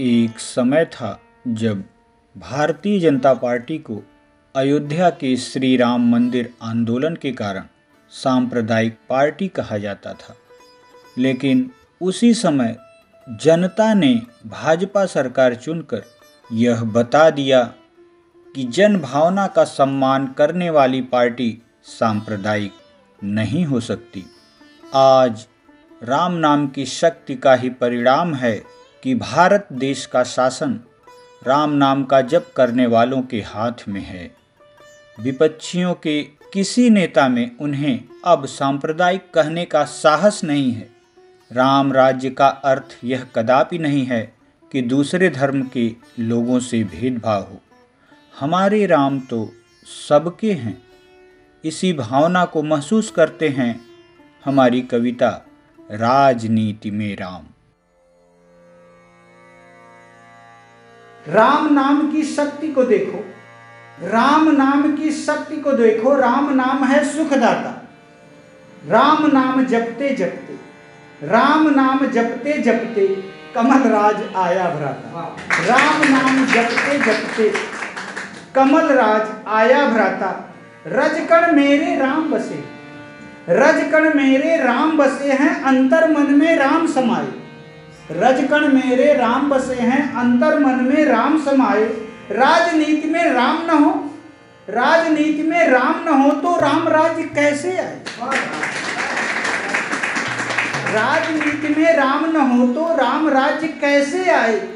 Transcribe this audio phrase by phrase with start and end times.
[0.00, 1.84] एक समय था जब
[2.36, 4.02] भारतीय जनता पार्टी को
[4.56, 7.64] अयोध्या के श्री राम मंदिर आंदोलन के कारण
[8.10, 10.36] सांप्रदायिक पार्टी कहा जाता था।
[11.18, 11.70] लेकिन
[12.00, 12.76] उसी समय
[13.42, 16.02] जनता ने भाजपा सरकार चुनकर
[16.52, 17.62] यह बता दिया
[18.54, 22.72] कि जन भावना का सम्मान करने वाली पार्टी सांप्रदायिक
[23.24, 24.24] नहीं हो सकती।
[24.94, 25.46] आज
[26.02, 28.71] राम नाम की शक्ति का ही परिणाम है
[29.02, 30.80] कि भारत देश का शासन
[31.46, 34.34] राम नाम का जप करने वालों के हाथ में है।
[35.20, 40.88] विपक्षियों के किसी नेता में उन्हें अब सांप्रदायिक कहने का साहस नहीं है।
[41.52, 44.34] राम राज्य का अर्थ यह कदापि नहीं है
[44.72, 47.60] कि दूसरे धर्म के लोगों से भेदभाव हो।
[48.40, 49.52] हमारे राम तो
[50.08, 50.82] सबके हैं।
[51.64, 53.80] इसी भावना को महसूस करते हैं
[54.44, 55.46] हमारी कविता,
[55.90, 57.51] राजनीति में राम।
[61.28, 63.24] राम नाम की शक्ति को देखो।
[64.08, 67.88] राम नाम की शक्ति को देखो। राम नाम है सुखदाता।
[68.88, 70.54] राम नाम जपते जपते।
[71.26, 73.06] राम नाम जपते जपते
[73.54, 77.52] कमल राज आया भ्राता। राम नाम जपते जपते
[78.54, 80.54] कमल राज आया भ्राता।
[80.86, 82.64] रजकण मेरे राम बसे।
[83.48, 87.41] रजकण मेरे राम बसे हैं। अंतर मन में राम समाये।
[88.10, 91.84] रजकण मेरे राम बसे हैं, अंतर मन में राम समाये।
[92.30, 93.90] राजनीति में राम न हो,
[94.70, 98.00] राजनीति में राम न हो तो राम राज्य कैसे आए?
[100.94, 104.68] राजनीति में राम न हो तो राम राज्य कैसे आए?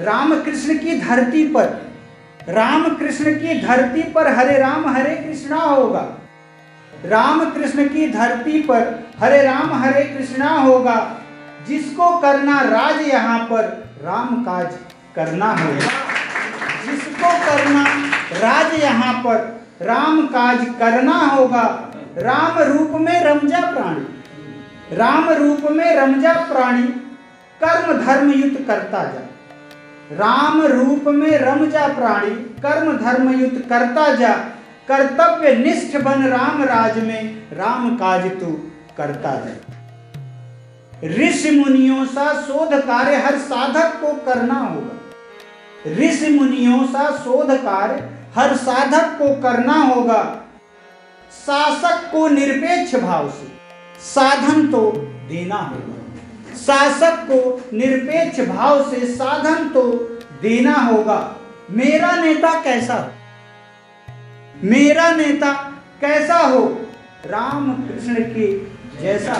[0.00, 1.86] राम कृष्ण की धरती पर
[2.48, 6.08] राम कृष्ण की धरती पर हरे राम, हरे कृष्णा होगा।
[7.04, 11.20] राम कृष्ण की धरती पर हरे राम, हरे कृष्णा होगा।
[11.68, 13.64] जिसको करना राज यहाँ पर
[14.04, 14.74] राम काज
[15.16, 15.90] करना होगा
[16.84, 17.84] जिसको करना
[18.40, 19.38] राज यहाँ पर
[19.82, 21.62] राम काज करना होगा,
[22.18, 26.86] राम रूप में रमजा प्राणी, राम रूप में रमजा प्राणी
[27.60, 29.20] कर्म धर्म युद्ध करता जा।
[30.16, 34.32] राम रूप में रमजा प्राणी कर्म धर्म युद्ध करता जा।
[34.88, 38.52] कर्तव्य निष्ठ बन राम राज में राम काज तू
[38.96, 39.75] करता जा।
[41.04, 45.00] ऋषि मुनियों सा शोध कार्य हर साधक को करना होगा।
[45.92, 50.42] ऋषि मुनियों सा शोध कार्य हर साधक को करना होगा।
[51.46, 53.48] शासक को निरपेक्ष भाव से
[54.00, 54.90] साधन तो
[55.28, 59.92] देना होगा। शासक को निरपेक्ष भाव से साधन तो
[60.42, 61.36] देना होगा।
[61.70, 63.10] मेरा नेता कैसा हो?
[64.64, 65.52] मेरा नेता
[66.00, 66.86] कैसा हो?
[67.26, 68.58] राम कृष्ण के
[69.02, 69.32] जैसा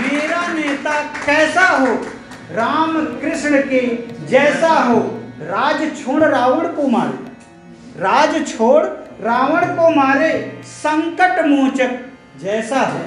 [0.00, 2.06] मेरा नेता कैसा हो?
[2.52, 4.98] राम कृष्ण के जैसा हो?
[5.40, 7.30] राज छोड़ रावण को मारे।
[8.00, 8.86] राज छोड़
[9.24, 11.90] रावण को मारे संकट मोचक
[12.40, 12.98] जैसा हो।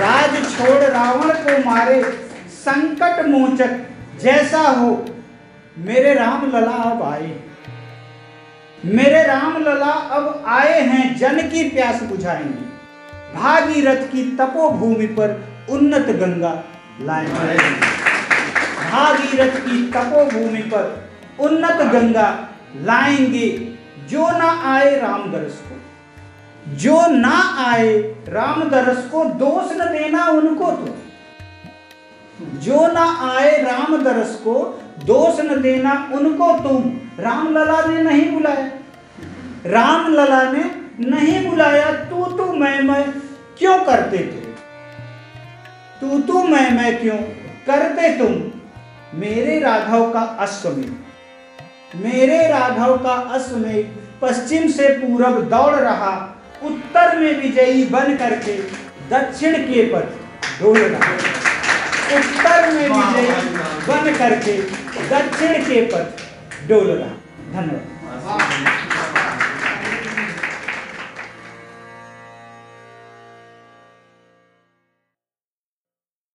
[0.00, 3.80] राज छोड़ रावण को मारे संकट मोचक
[4.20, 5.06] जैसा हो।
[5.78, 7.40] मेरे राम लला अब आए।
[8.84, 12.74] मेरे राम लला अब आए हैं, जन की प्यास बुझाएँगे।
[13.38, 16.64] भागीरथ की तपोभूमि पर उन्नत गंगा
[17.00, 17.56] लाएँगे
[18.90, 20.84] भागीरथ की तपोभूमि पर
[21.40, 22.28] उन्नत गंगा
[22.76, 23.48] लाएँगे।
[24.10, 25.76] जो ना आए राम दरस को,
[26.76, 27.98] जो ना आए
[28.28, 30.96] राम दरस को दोष न देना उनको तो।
[32.58, 34.54] जो ना आए राम दरस को
[35.04, 38.70] दोष न देना उनको तुम। राम लला ने नहीं बुलाया।
[39.66, 40.64] राम लला ने
[41.00, 43.12] नहीं बुलाया, तू तू मैं मैं
[43.58, 44.43] क्यों करते थे?
[46.04, 47.16] तू तू मैं मैं क्यों
[47.66, 48.32] करते तुम?
[49.20, 56.10] मेरे राघव का अश्वमेध। मेरे राघव का अश्वमेध पश्चिम से पूरब दौड़ रहा
[56.62, 58.56] उत्तर में विजयी बन करके
[59.10, 61.12] दक्षिण के पथ डोल रहा।
[62.18, 63.56] उत्तर में विजयी
[63.88, 64.58] बन करके
[65.08, 67.14] दक्षिण के पथ डोल रहा।
[67.52, 68.83] धन्यवाद।